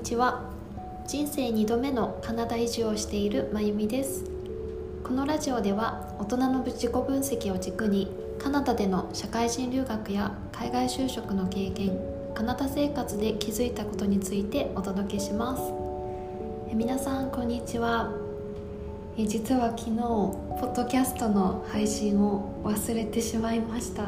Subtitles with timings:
[0.00, 0.50] ちは。
[1.06, 4.24] 人生2度目のカナダ移住をしているまゆみです。
[5.04, 11.98] このラジオでは大人の自己分析を軸にカナダでの社会人留学や海外就職の経験
[12.34, 15.62] カナダ生活で気づいたことについてお届けします。
[16.70, 18.12] え皆さんこんにちは。
[19.18, 24.04] え実は昨日ポッドキャストの配信を忘れてしまいました。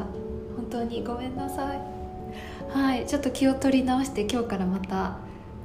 [0.55, 1.81] 本当にごめんなさい。
[2.69, 5.17] はいちょっと気を取り直して今日からまた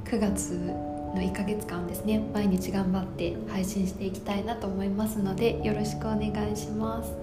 [0.09, 7.13] 9月の1ヶ月間ですね毎日頑張って配信していきたいなと思いますのでよろしくお願いします。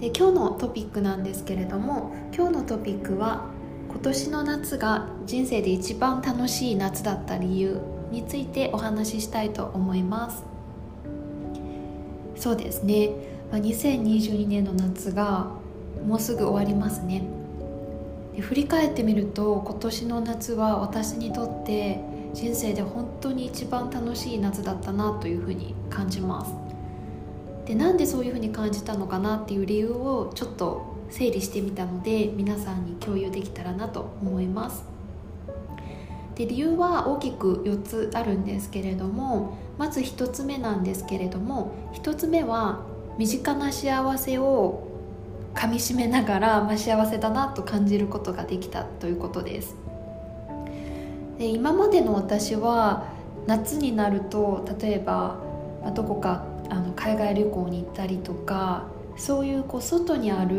[0.00, 3.46] で今日のトピックなんですけれども今日のトピックは
[3.88, 10.42] 今年の夏が人生で一番楽しい夏だった理由についてお話ししたいと思います。
[12.34, 13.10] そうですね。
[13.52, 15.46] 2022年の夏が
[16.04, 17.43] もうすぐ終わりますね。
[18.34, 22.00] で振り返ってみると今年の夏は私にとって
[22.32, 26.52] 人生で本当に一番楽しい夏だったなというふうに感じます。
[27.66, 34.84] でなんでそういうふうに感じたのかなっていう理由をちょっと整理してみたので皆さんに共有できたらなと思います。
[36.34, 42.80] で理由は大きく4つあるんですけれどもまず1つ目なんですけれども1つ目は
[43.16, 44.93] 身近な幸せを
[45.54, 49.76] 噛みしめながら、まあ、幸せだなと感じることができたということです
[51.38, 53.12] で今までの私は
[53.46, 55.38] 夏になると例えば、
[55.82, 60.56] ま、どこかあの海外旅行に行ったりとかそういうこう外にある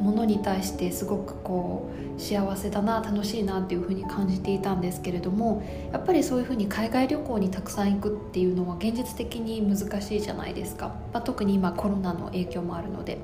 [0.00, 13.18] ものに対してすごくこう幸せだな楽しいなっていうふうに感じていたんですけれどもやっぱりそういうふうに海外旅行にたくさん行くっていうのは現実的に難しいじゃないですか、まあ、特に今コロナの影響もあるので。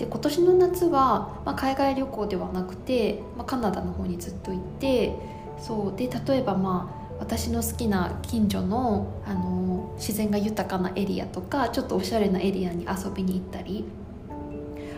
[0.00, 5.14] で今年の夏は、まあ、海外旅行ではなくて、まあ、カナダの方にずっと行って
[5.60, 13.84] そうで例えばまあ私の好きな近所のあの自然が豊かなエリアとかちょっとおしゃれなエリアに遊びに行ったり。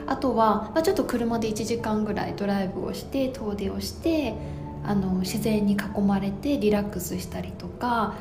[0.04, 4.34] あとは、まあ、ちょっと車で1時間ぐらいドライブをして遠出をして
[4.84, 8.14] あの自然に囲まれてリラックスしたりとか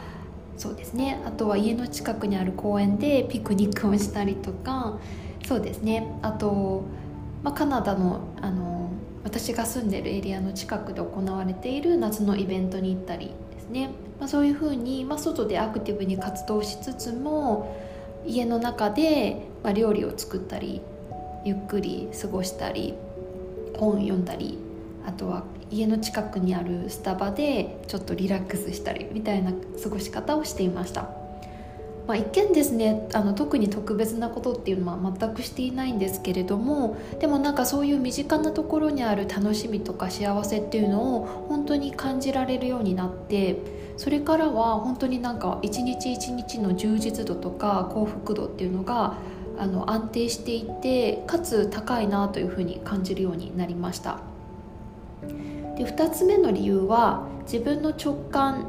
[0.57, 1.21] そうですね。
[1.25, 4.97] あとは家の近くにある公園でピクニックをしたりとか。
[5.45, 6.83] そうですねあと、
[7.43, 8.71] まあ、カナダのあの
[9.23, 17.77] 私が住んでるエリアの近くで行われている夏のイベントに行ったりですね、まあ、そういうふうに、まあ、外でアクティブに活動しつつも
[18.25, 20.81] 家の中で、まあ、料理を作ったり
[21.45, 22.95] ゆっくり過ごしたり
[23.77, 24.57] 本読んだり
[25.05, 31.20] あとは家の近くにあるスタバでちょっとリラックスしたりみたいな過ごし方をしていました。
[32.07, 43.57] まあ、一見ですねあの特に特別なことっていうのは全くしていないんですけれどもでもなんかそういう身近なところにある楽しみとか幸せっていうのを本当に感じられるようになって
[43.97, 49.17] それからは本当になんか一日一日の充実度とか幸福度っていうのが
[49.57, 54.19] あの安定していてかつ高いなというふうに感じるようになりました。
[55.77, 58.67] で2つ目の理由は自分の直感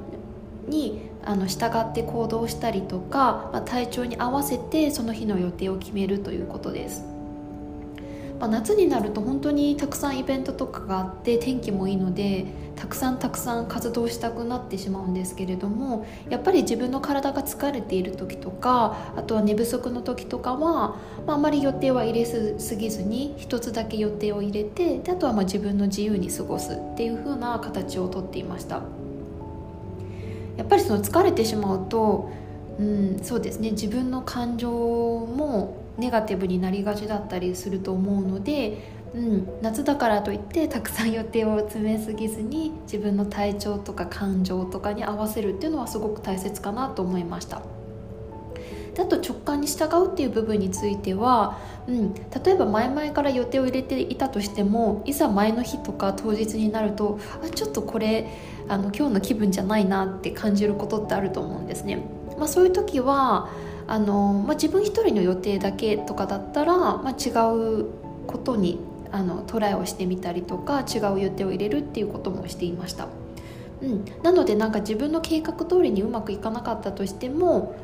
[0.68, 7.04] にあの従って行動したりとか、まあ、体調に合わせてその日の予定を決めるということです、
[8.40, 20.96] ま、夏になると本当にたくさんイベントとかがあって天気もいいのでたくさんたくさん活動したくなってしまうんですけれどもやっぱり自分の体が疲れている時とかあとは寝不足の時とかは、
[21.26, 29.01] まあ、あまり予定は入れすぎずに一つだけ予定を入れてであとはま自分の自由に過ごすっていう風な形をとっていました。
[30.62, 32.30] やっぱりその疲れてしまうと、
[32.78, 38.78] うん、そうですね自分の感情もネガティブになりがちだったりすると思うので、
[39.12, 47.60] うん、夏だからといってたくさん予定を詰めすぎずに自分の体調とか感情とかに合わせるっていうのはすごく大切かなと思いました。
[48.94, 51.58] であと直感に従うっていう部分については、
[51.88, 52.22] うん、例
[52.52, 58.28] えば前々から予定を入れていたとしてもいざ前の日とか当日になるとあちょっとこれ
[58.68, 62.02] あの今日の気分じゃないなって感じることってあると思うんですね。
[62.38, 63.48] まあ、そういう時は
[63.86, 67.86] あの、まあ、自分一人の予定だけとかだったら、まあ、違う
[68.26, 68.78] ことに
[69.10, 73.08] あのトライをしてみたりとか違う予定を入れるっていうこともしていました。
[73.82, 77.74] うん、なのでなんか自分の計画通りにうまくいかなかったとしても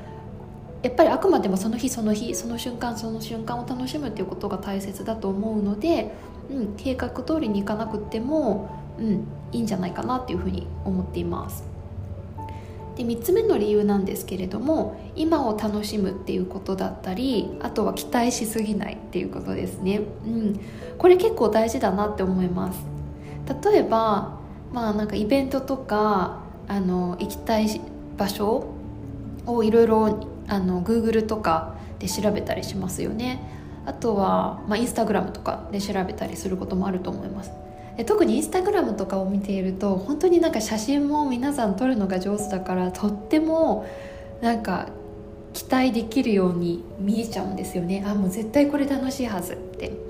[0.83, 6.13] やっぱりあくまでもその日その日その瞬間その瞬間を楽しむっていうことが大切だと思うので、
[6.51, 11.65] うん、計画通りにいかなくても、うん、いいんじゃないかなっていうふうに思っています。
[12.99, 20.61] で3つ目の理由なんですけれども今を楽しむっていうことだったりあとは期待しすぎないっていうことですね、うん、
[20.99, 22.81] これ結構大事だなって思います
[23.63, 24.41] 例えば
[24.73, 27.81] まあなんかイベントとかあの行きたい
[28.17, 28.67] 場所
[29.47, 33.41] をいろいろあの Google とかで調べたりしますよね。
[33.87, 37.53] あとは、まあ、インスタグラムとかで調べたりすることもあると思います。
[38.07, 43.87] 特にインスタグラムとかを見ていると本当になんか写真も皆さん撮るのが上手だからとっても
[44.41, 44.89] なんか
[45.53, 48.05] 期待できるように見えちゃうんですよね。
[48.07, 50.08] あもう絶対これ楽しいはずって。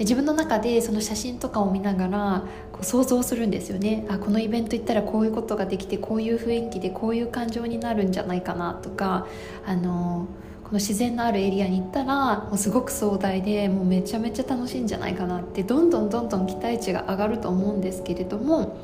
[0.00, 4.06] 自分の中でその写真とかを見ながらこう想像するんですよね。
[4.08, 9.26] あこのイベント行ったらこういうことができてこういう雰囲気でこういう感情になるんじゃないかなとか
[9.66, 10.26] あの
[10.64, 18.78] この自然のあるエリアに行ったらもうすごく壮大でもうめちゃめちゃ楽しいんじゃないかなってどんどんどんどん期待値が上がると思うんですけれども、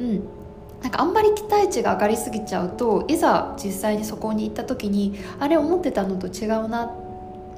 [0.00, 0.24] うん、
[0.82, 6.90] なんかあんまり期待値が上がりすぎちゃうといざ実際にそこに行った時にあれ思ってたのと違うなっ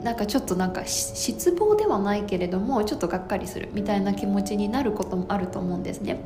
[0.03, 6.21] なんかちょっとなんか失望ではないけれどもちょっとがっかりするみたいな気持ちになることもあると思うんですね。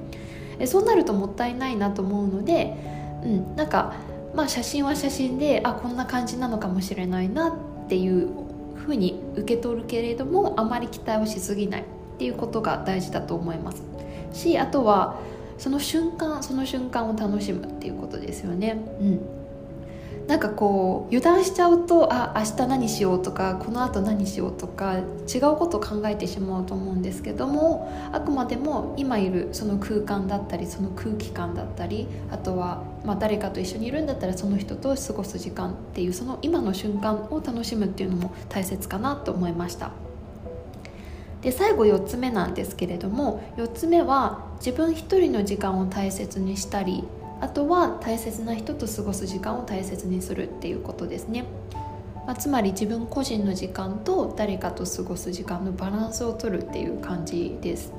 [0.65, 2.75] そうなるともったいないなと思うので、
[3.23, 3.95] うん、なんか
[4.35, 7.49] まあ写真は写真であこんな感じなのかもしれないな
[7.85, 8.29] っていう
[8.75, 11.85] ふうに受け取るけれどもあまり期待をしすぎないっ
[12.19, 13.83] ていうことが大事だと思います
[14.33, 15.19] しあとは
[15.59, 18.81] その瞬間その瞬間を楽しむっていうことですよね。
[19.01, 19.36] うん
[20.27, 24.99] なんかこう油断しちゃうとあ明日何しようとかこのあと何しようとか
[25.33, 39.93] 違うことを考えてしまうと思うんですけどもあくまでも今いるその空間だったりその空気感だったりあとはまあ誰かと一緒にいるんだったらその人と過ごす時間っていうその今の瞬間を楽しむっていうのも大切かなと思いました。
[41.43, 47.05] で最後4つ目なんですけれども4つ目は自分一人の時間を大切にしたり
[47.41, 51.45] あとは大切な人と過ごす時間を大切にするっていうことですね、
[52.27, 57.93] まあ、つまり自分個人の時間と誰かと過ごす時間のバランスを取るっていう感じです。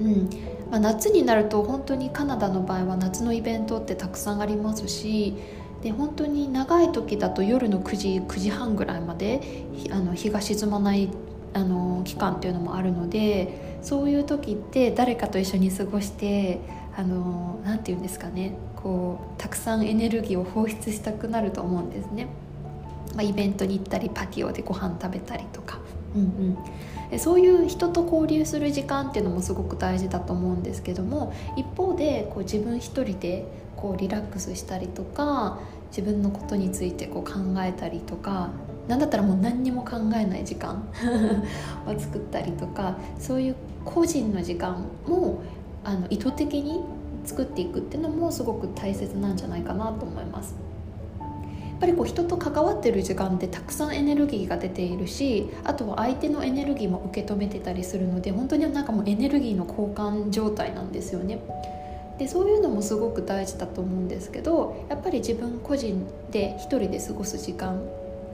[0.00, 0.28] うん。
[0.70, 5.36] まあ、夏になると本当にカナダの場合は夏のイベントってたくさんありますし
[5.82, 9.40] で本当に長い時だと夜の9時9時半ぐらいまで
[9.90, 11.10] あの日が沈まない
[11.52, 16.58] あの期間っていうのもあるのでそういう時って誰かと一緒に過ごして
[16.96, 22.28] あのなて言うんですかねこうたくさんエネルギーを放出したくなると思うんですね、
[23.14, 25.78] まあ、イベントに行ったりパティオでご飯食べたりとか、
[26.14, 26.56] うん
[27.10, 35.58] うん、そういう人と交流する時間っていうのもすごく大事だと思うんですけども一方でこう自分一人でこうリラックスしたりとか
[35.88, 38.50] 自分のことについてこう考えたりとか
[38.88, 40.88] 何だったらもう何にも考えない時間
[41.86, 45.38] を作ったりとかそういう個人の時間も
[45.84, 46.82] あの意図的に
[47.24, 50.54] 作っていくっていうのもすごく大切なんじゃないかなと思います。
[51.20, 61.40] やっぱりこう人と関わってる時間ってたくさんエネルギーが出ているしあとは相手のエネルギーも受け止めてたりするので本当になんかもうエネルギーの交換状態なんですよね。
[62.18, 67.82] でそういうのもすごく大事だと思うんですけどやっぱり自分個人で一人で過ごす時間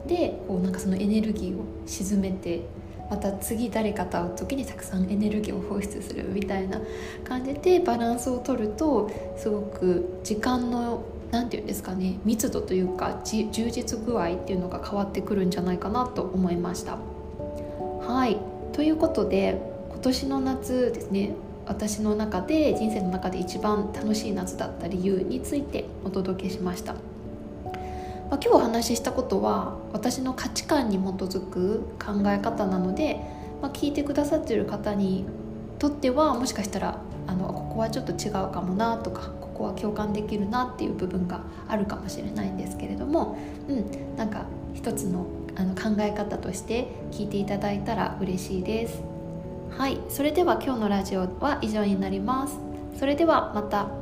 [0.06, 2.60] でこうなんかそのエネルギーを沈めて
[3.10, 6.80] また次誰かと会う時にたくさんエネルギーを放出するみたいな
[7.24, 11.02] 感じでバランスを取るとすごく時間の
[11.32, 16.96] 何て言うんですかね密度というか充実具合っていうのが変わってくるんじゃないかなと思いました。
[18.00, 18.38] はい
[18.72, 21.34] ということで今年の夏ですね
[21.66, 26.94] 私の中で人生の中で一番楽しい夏だった理由についてお届けしました。
[28.30, 33.20] まあ、今日お話ししたことは私の価値観に基づく考え方なので、
[33.60, 35.26] まあ、聞いてくださってる方に
[35.80, 43.36] とってはもしかしたらあのここはちょっと違うかもなとかここは共感できるなっていう部分があるかもしれないんですけれども、
[43.68, 44.44] うん、なんか
[44.74, 49.02] 一つのあの考え方として聞いていただいたら嬉しいです。
[49.76, 52.58] はいそれでは今日のラジオは以上になります。
[52.96, 53.99] それではまた。